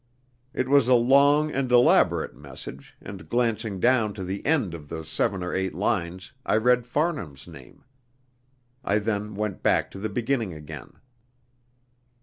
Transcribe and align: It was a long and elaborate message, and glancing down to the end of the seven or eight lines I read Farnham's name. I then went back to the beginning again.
It 0.51 0.67
was 0.67 0.87
a 0.87 0.95
long 0.95 1.51
and 1.51 1.71
elaborate 1.71 2.35
message, 2.35 2.95
and 3.03 3.29
glancing 3.29 3.79
down 3.79 4.15
to 4.15 4.23
the 4.23 4.43
end 4.47 4.73
of 4.73 4.89
the 4.89 5.05
seven 5.05 5.43
or 5.43 5.53
eight 5.53 5.75
lines 5.75 6.33
I 6.43 6.57
read 6.57 6.87
Farnham's 6.87 7.47
name. 7.47 7.83
I 8.83 8.97
then 8.97 9.35
went 9.35 9.61
back 9.61 9.91
to 9.91 9.99
the 9.99 10.09
beginning 10.09 10.55
again. 10.55 10.93